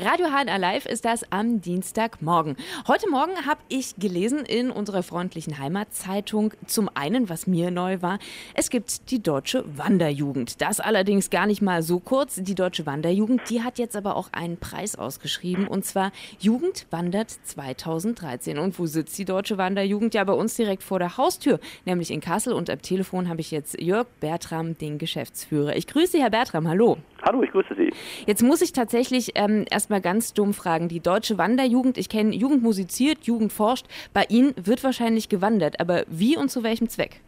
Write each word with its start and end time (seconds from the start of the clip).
Radio 0.00 0.28
HNA 0.28 0.56
Live 0.58 0.86
ist 0.86 1.04
das 1.04 1.24
am 1.32 1.60
Dienstagmorgen. 1.60 2.56
Heute 2.86 3.10
Morgen 3.10 3.46
habe 3.46 3.60
ich 3.68 3.96
gelesen 3.96 4.44
in 4.44 4.70
unserer 4.70 5.02
freundlichen 5.02 5.58
Heimatzeitung 5.58 6.52
zum 6.66 6.88
einen, 6.94 7.28
was 7.28 7.48
mir 7.48 7.72
neu 7.72 8.00
war, 8.00 8.20
es 8.54 8.70
gibt 8.70 9.10
die 9.10 9.20
Deutsche 9.20 9.64
Wanderjugend. 9.76 10.60
Das 10.60 10.78
allerdings 10.78 11.30
gar 11.30 11.46
nicht 11.46 11.62
mal 11.62 11.82
so 11.82 11.98
kurz. 11.98 12.36
Die 12.36 12.54
Deutsche 12.54 12.86
Wanderjugend, 12.86 13.50
die 13.50 13.62
hat 13.62 13.80
jetzt 13.80 13.96
aber 13.96 14.14
auch 14.14 14.28
einen 14.32 14.56
Preis 14.56 14.94
ausgeschrieben 14.94 15.66
und 15.66 15.84
zwar 15.84 16.12
Jugend 16.38 16.86
wandert 16.90 17.30
2013. 17.30 18.56
Und 18.58 18.78
wo 18.78 18.86
sitzt 18.86 19.18
die 19.18 19.24
Deutsche 19.24 19.58
Wanderjugend? 19.58 20.14
Ja, 20.14 20.22
bei 20.22 20.32
uns 20.32 20.54
direkt 20.54 20.84
vor 20.84 21.00
der 21.00 21.16
Haustür, 21.16 21.58
nämlich 21.86 22.12
in 22.12 22.20
Kassel 22.20 22.52
und 22.52 22.70
am 22.70 22.80
Telefon 22.82 23.28
habe 23.28 23.40
ich 23.40 23.50
jetzt 23.50 23.80
Jörg 23.80 24.06
Bertram, 24.20 24.78
den 24.78 24.98
Geschäftsführer. 24.98 25.74
Ich 25.74 25.88
grüße 25.88 26.12
Sie, 26.12 26.20
Herr 26.20 26.30
Bertram. 26.30 26.68
Hallo. 26.68 26.98
Hallo, 27.22 27.42
ich 27.42 27.50
grüße 27.50 27.74
Sie. 27.76 27.92
Jetzt 28.26 28.42
muss 28.42 28.62
ich 28.62 28.72
tatsächlich 28.72 29.32
ähm, 29.34 29.64
erstmal 29.70 30.00
ganz 30.00 30.34
dumm 30.34 30.54
fragen. 30.54 30.88
Die 30.88 31.00
Deutsche 31.00 31.38
Wanderjugend, 31.38 31.98
ich 31.98 32.08
kenne 32.08 32.34
Jugend 32.34 32.62
musiziert, 32.62 33.24
Jugend 33.24 33.52
forscht. 33.52 33.86
Bei 34.12 34.24
Ihnen 34.28 34.54
wird 34.56 34.84
wahrscheinlich 34.84 35.28
gewandert, 35.28 35.80
aber 35.80 36.04
wie 36.08 36.36
und 36.36 36.50
zu 36.50 36.62
welchem 36.62 36.88
Zweck? 36.88 37.20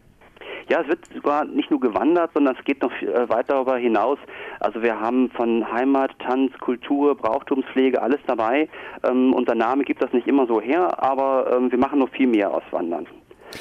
Ja, 0.71 0.83
es 0.83 0.87
wird 0.87 1.01
sogar 1.13 1.45
nicht 1.47 1.69
nur 1.73 1.81
gewandert, 1.81 2.31
sondern 2.33 2.55
es 2.57 2.65
geht 2.65 2.81
noch 2.81 2.93
äh, 3.03 3.29
weit 3.29 3.51
darüber 3.51 3.77
hinaus. 3.77 4.19
Also 4.61 4.81
wir 4.83 5.01
haben 5.01 5.29
von 5.31 5.67
Heimat, 5.73 6.13
Tanz, 6.21 6.57
Kultur, 6.61 7.17
Brauchtumspflege 7.17 8.01
alles 8.01 8.21
dabei. 8.29 8.69
Ähm, 9.03 9.33
unser 9.35 9.57
Name 9.57 9.83
gibt 9.83 10.01
das 10.01 10.13
nicht 10.13 10.29
immer 10.29 10.47
so 10.47 10.61
her, 10.61 11.03
aber 11.03 11.57
ähm, 11.57 11.73
wir 11.73 11.79
machen 11.79 11.99
noch 11.99 12.11
viel 12.11 12.29
mehr 12.29 12.55
aus 12.55 12.63
Wandern. 12.71 13.09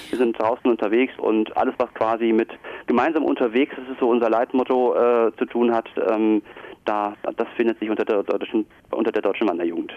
Wir 0.10 0.18
sind 0.18 0.40
draußen 0.40 0.70
unterwegs 0.70 1.14
und 1.18 1.56
alles, 1.58 1.76
was 1.78 1.94
quasi 1.94 2.32
mit 2.32 2.50
gemeinsam 2.88 3.24
unterwegs, 3.24 3.74
das 3.76 3.90
ist 3.90 4.00
so 4.00 4.10
unser 4.10 4.30
Leitmotto, 4.30 4.96
äh, 4.96 5.32
zu 5.38 5.46
tun 5.46 5.74
hat, 5.74 5.88
ähm, 6.10 6.42
da, 6.86 7.14
das 7.36 7.48
findet 7.56 7.80
sich 7.80 7.90
unter 7.90 8.06
der 8.06 8.24
deutschen, 8.24 8.66
unter 8.92 9.12
der 9.12 9.22
deutschen 9.22 9.48
Wanderjugend. 9.48 9.94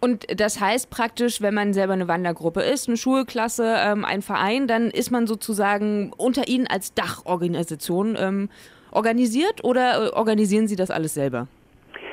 Und 0.00 0.40
das 0.40 0.60
heißt 0.60 0.88
praktisch, 0.88 1.42
wenn 1.42 1.54
man 1.54 1.74
selber 1.74 1.92
eine 1.92 2.08
Wandergruppe 2.08 2.62
ist, 2.62 2.88
eine 2.88 2.96
Schulklasse, 2.96 3.76
ähm, 3.78 4.04
ein 4.04 4.22
Verein, 4.22 4.66
dann 4.66 4.90
ist 4.90 5.10
man 5.10 5.26
sozusagen 5.26 6.12
unter 6.16 6.48
Ihnen 6.48 6.66
als 6.66 6.94
Dachorganisation 6.94 8.16
ähm, 8.18 8.48
organisiert 8.92 9.62
oder 9.62 10.06
äh, 10.06 10.08
organisieren 10.10 10.68
Sie 10.68 10.76
das 10.76 10.90
alles 10.90 11.14
selber? 11.14 11.48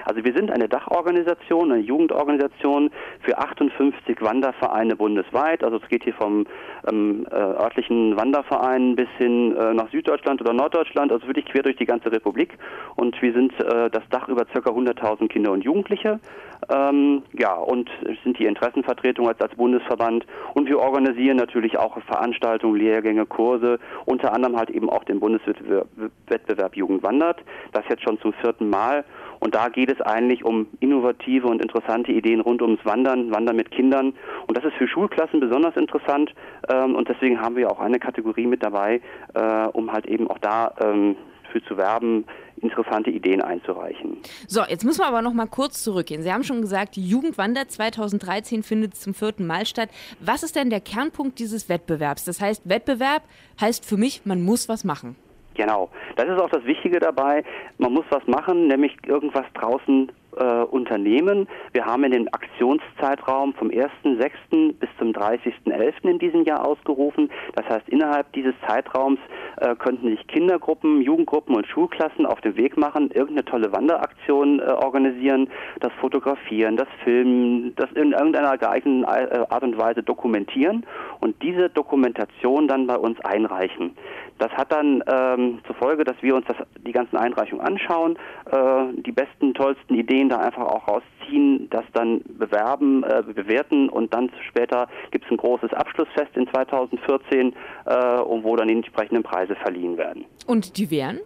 Also 0.08 0.24
wir 0.24 0.32
sind 0.32 0.52
eine 0.52 0.70
Dachorganisation, 0.70 1.70
eine 1.70 1.82
Jugendorganisation 1.82 2.92
für 3.24 3.38
58 3.38 4.22
Wandervereine 4.22 4.96
bundesweit. 4.96 5.66
Also 5.66 5.78
es 5.84 5.90
geht 5.90 6.06
hier 6.06 6.14
vom 6.14 6.46
ähm, 6.90 7.28
äh, 7.30 7.36
örtlichen 7.36 8.16
Wanderverein 8.16 8.96
bis 8.96 9.10
hin 9.18 9.54
äh, 9.58 9.74
nach 9.74 9.92
Süddeutschland 9.92 10.40
oder 10.40 10.54
Norddeutschland, 10.54 11.12
also 11.12 11.28
wirklich 11.28 11.46
quer 11.46 11.64
durch 11.64 11.76
die 11.76 11.86
ganze 11.86 12.10
Republik. 12.10 12.58
Und 12.96 13.22
wir 13.22 13.34
sind 13.34 13.52
äh, 13.60 13.90
das 13.90 14.04
Dach 14.10 14.30
über 14.30 14.46
ca. 14.46 14.60
100.000 14.60 15.28
Kinder 15.28 15.52
und 15.52 15.66
Jugendliche. 15.66 16.22
Ähm, 16.70 17.24
ja, 17.34 17.54
und 17.54 17.90
sind 18.24 18.40
die 18.40 18.46
Interessenvertretung 18.46 19.28
als, 19.28 19.42
als 19.42 19.56
Bundesverband. 19.56 20.26
Und 20.54 20.70
wir 20.70 20.80
organisieren 20.80 21.36
natürlich 21.36 21.78
auch 21.78 21.98
Veranstaltungen, 22.04 22.78
Lehrgänge, 22.78 23.26
Kurse, 23.26 23.78
unter 24.06 24.34
anderem 24.34 24.56
halt 24.56 24.70
eben 24.70 24.90
auch 24.90 25.04
den 25.04 25.20
Bundeswettbewerb 25.20 26.78
Jugend 26.78 27.04
wandert. 27.04 27.40
Das 27.74 27.84
jetzt 27.90 28.04
schon 28.04 28.20
zum 28.22 28.32
vierten 28.34 28.70
Mal. 28.70 29.04
Und 29.40 29.56
da 29.56 29.70
geht 29.70 29.92
es 29.92 30.02
eigentlich 30.02 30.44
um 30.44 30.68
innovative 30.80 31.48
und 31.48 31.62
interessante 31.62 32.12
Ideen 32.12 32.42
rund 32.42 32.62
ums 32.62 32.84
Wandern, 32.86 33.32
Wandern 33.32 33.56
mit 33.56 33.72
Kindern. 33.72 34.14
Und 34.48 34.58
das 34.58 34.66
ist 34.66 34.76
für 34.76 34.88
Schulklassen 34.88 35.40
besonders 35.40 35.76
interessant. 35.76 36.34
Ähm, 36.70 36.96
und 36.96 37.08
deswegen 37.08 37.42
haben 37.42 37.56
wir 37.56 37.72
auch 37.72 37.80
eine 37.80 38.00
Kategorie 38.00 38.48
mit 38.48 38.64
dabei, 38.64 39.02
äh, 39.34 39.68
um 39.74 39.92
halt 39.92 40.06
eben 40.08 40.30
auch 40.30 40.40
da 40.40 40.74
ähm, 40.80 41.16
für 41.52 41.64
zu 41.64 41.78
werben, 41.78 42.26
interessante 42.62 43.10
Ideen 43.10 43.42
einzureichen. 43.42 44.18
So, 44.48 44.62
jetzt 44.68 44.84
müssen 44.84 45.02
wir 45.02 45.08
aber 45.08 45.22
noch 45.22 45.34
mal 45.34 45.48
kurz 45.48 45.84
zurückgehen. 45.84 46.24
Sie 46.24 46.32
haben 46.32 46.44
schon 46.44 46.62
gesagt, 46.62 46.96
die 46.96 47.08
Jugendwander 47.08 47.68
2013 47.68 48.64
findet 48.64 48.96
zum 48.96 49.14
vierten 49.14 49.46
Mal 49.46 49.66
statt. 49.66 49.90
Was 50.20 50.44
ist 50.44 50.56
denn 50.56 50.70
der 50.70 50.82
Kernpunkt 50.82 51.40
dieses 51.40 51.70
Wettbewerbs? 51.70 52.26
Das 52.26 52.42
heißt, 52.42 52.68
Wettbewerb 52.68 53.24
heißt 53.62 53.86
für 53.86 53.98
mich, 53.98 54.26
man 54.26 54.42
muss 54.42 54.70
was 54.70 54.84
machen. 54.84 55.16
Genau. 55.58 55.90
Das 56.16 56.30
ist 56.30 56.40
auch 56.40 56.50
das 56.50 56.64
Wichtige 56.66 57.00
dabei. 57.00 57.44
Man 57.80 57.92
muss 57.92 58.06
was 58.12 58.26
machen, 58.28 58.68
nämlich 58.68 58.96
irgendwas 59.06 59.46
draußen 59.56 60.12
äh, 60.40 60.64
unternehmen. 60.64 61.48
Wir 61.74 61.86
haben 61.86 62.04
in 62.04 62.12
den 62.12 62.34
Aktionszeitraum 62.34 63.54
vom 63.54 63.70
1.6. 63.70 64.74
bis 64.74 64.90
zum 64.98 65.12
30.11. 65.12 66.10
in 66.10 66.20
diesem 66.20 66.44
Jahr 66.44 66.66
ausgerufen. 66.66 67.30
Das 67.56 67.68
heißt, 67.68 67.90
innerhalb 67.90 68.32
dieses 68.34 68.54
Zeitraums 68.68 69.20
äh, 69.58 69.76
könnten 69.76 70.10
sich 70.10 70.26
Kindergruppen, 70.28 71.02
Jugendgruppen 71.02 71.56
und 71.56 71.68
Schulklassen 71.68 72.26
auf 72.26 72.42
den 72.42 72.56
Weg 72.58 72.78
machen, 72.78 73.12
irgendeine 73.12 73.46
tolle 73.46 73.72
Wanderaktion 73.72 74.60
äh, 74.60 74.64
organisieren, 74.64 75.50
das 75.80 75.92
Fotografieren, 76.00 76.78
das 76.78 76.88
Filmen, 77.04 77.76
das 77.76 77.92
in 77.92 78.12
irgendeiner 78.12 78.58
geeigneten 78.58 79.04
äh, 79.04 79.46
Art 79.50 79.64
und 79.64 79.78
Weise 79.78 80.04
dokumentieren 80.04 80.86
und 81.20 81.42
diese 81.42 81.70
Dokumentation 81.70 82.68
dann 82.68 82.88
bei 82.88 82.98
uns 82.98 83.20
einreichen. 83.22 83.96
Das 84.40 84.52
hat 84.52 84.72
dann 84.72 85.04
ähm, 85.12 85.60
zur 85.66 85.76
Folge, 85.76 86.04
dass 86.04 86.16
wir 86.22 86.36
uns 86.36 86.46
das, 86.48 86.58
die 86.86 86.92
ganzen 86.92 87.18
Einreichungen 87.18 87.66
anschauen, 87.66 88.18
äh, 88.52 89.02
die 89.02 89.12
besten, 89.12 89.54
tollsten 89.54 89.96
Ideen 89.96 90.27
da 90.30 90.40
einfach 90.40 90.66
auch 90.66 90.88
rausziehen, 90.88 91.70
das 91.70 91.86
dann 91.94 92.22
bewerben, 92.38 93.04
äh, 93.04 93.24
bewerten 93.24 93.90
und 93.90 94.14
dann 94.14 94.32
später 94.48 94.88
gibt 95.12 95.26
es 95.26 95.32
ein 95.32 95.38
großes 95.38 95.74
Abschlussfest 95.74 96.36
in 96.36 96.48
2014, 96.50 97.54
äh, 97.86 97.92
wo 97.92 98.56
dann 98.56 98.68
die 98.68 98.76
entsprechenden 98.76 99.24
Preise 99.24 99.56
verliehen 99.56 99.98
werden. 99.98 100.26
Und 100.46 100.78
die 100.78 100.90
wären? 100.92 101.20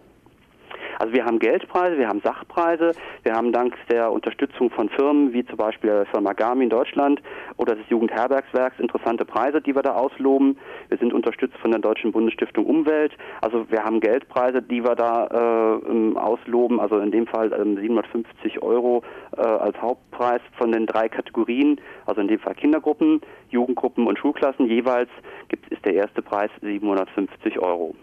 Also 1.02 1.14
wir 1.14 1.24
haben 1.24 1.40
Geldpreise, 1.40 1.98
wir 1.98 2.06
haben 2.06 2.20
Sachpreise, 2.20 2.92
wir 3.24 3.32
haben 3.34 3.50
dank 3.50 3.74
der 3.90 4.12
Unterstützung 4.12 4.70
von 4.70 4.88
Firmen 4.88 5.32
wie 5.32 5.44
zum 5.44 5.56
Beispiel 5.56 5.90
der 5.90 6.06
Firma 6.06 6.32
Garmin 6.32 6.70
Deutschland 6.70 7.20
oder 7.56 7.74
des 7.74 7.88
Jugendherbergswerks 7.88 8.78
interessante 8.78 9.24
Preise, 9.24 9.60
die 9.60 9.74
wir 9.74 9.82
da 9.82 9.96
ausloben. 9.96 10.56
Wir 10.90 10.98
sind 10.98 11.12
unterstützt 11.12 11.56
von 11.56 11.72
der 11.72 11.80
Deutschen 11.80 12.12
Bundesstiftung 12.12 12.66
Umwelt. 12.66 13.16
Also 13.40 13.68
wir 13.68 13.82
haben 13.82 13.98
Geldpreise, 13.98 14.62
die 14.62 14.84
wir 14.84 14.94
da 14.94 15.26
äh, 15.26 16.16
ausloben, 16.16 16.78
also 16.78 17.00
in 17.00 17.10
dem 17.10 17.26
Fall 17.26 17.52
äh, 17.52 17.80
750 17.80 18.62
Euro 18.62 19.02
äh, 19.36 19.40
als 19.40 19.76
Hauptpreis 19.82 20.40
von 20.56 20.70
den 20.70 20.86
drei 20.86 21.08
Kategorien, 21.08 21.80
also 22.06 22.20
in 22.20 22.28
dem 22.28 22.38
Fall 22.38 22.54
Kindergruppen, 22.54 23.22
Jugendgruppen 23.50 24.06
und 24.06 24.20
Schulklassen. 24.20 24.66
Jeweils 24.66 25.10
gibt, 25.48 25.66
ist 25.72 25.84
der 25.84 25.94
erste 25.94 26.22
Preis 26.22 26.52
750 26.60 27.58
Euro. 27.58 27.96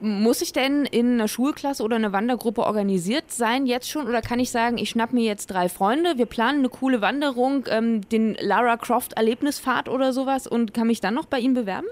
Muss 0.00 0.42
ich 0.42 0.52
denn 0.52 0.84
in 0.84 1.14
einer 1.14 1.28
Schulklasse 1.28 1.82
oder 1.82 1.96
einer 1.96 2.12
Wandergruppe 2.12 2.62
organisiert 2.62 3.30
sein 3.30 3.66
jetzt 3.66 3.90
schon 3.90 4.06
oder 4.08 4.22
kann 4.22 4.38
ich 4.38 4.50
sagen, 4.50 4.78
ich 4.78 4.90
schnapp 4.90 5.12
mir 5.12 5.24
jetzt 5.24 5.46
drei 5.46 5.68
Freunde, 5.68 6.16
wir 6.16 6.26
planen 6.26 6.60
eine 6.60 6.68
coole 6.68 7.00
Wanderung, 7.00 7.64
ähm, 7.70 8.00
den 8.08 8.36
Lara 8.40 8.76
Croft 8.76 9.14
Erlebnisfahrt 9.14 9.88
oder 9.88 10.12
sowas 10.12 10.46
und 10.46 10.74
kann 10.74 10.86
mich 10.86 11.00
dann 11.00 11.14
noch 11.14 11.26
bei 11.26 11.38
Ihnen 11.38 11.54
bewerben? 11.54 11.86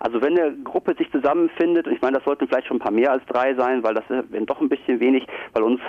Also 0.00 0.20
wenn 0.20 0.38
eine 0.38 0.54
Gruppe 0.64 0.94
sich 0.98 1.10
zusammenfindet, 1.10 1.86
ich 1.86 2.00
meine, 2.02 2.16
das 2.16 2.24
sollten 2.24 2.46
vielleicht 2.46 2.66
schon 2.66 2.76
ein 2.76 2.80
paar 2.80 2.92
mehr 2.92 3.10
als 3.10 3.24
drei 3.26 3.54
sein, 3.54 3.82
weil 3.82 3.94
das 3.94 4.04
wäre 4.10 4.44
doch 4.44 4.60
ein 4.60 4.68
bisschen 4.68 5.00
wenig, 5.00 5.26
weil 5.54 5.62
uns 5.62 5.80